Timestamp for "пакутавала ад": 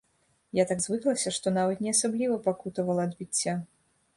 2.49-3.17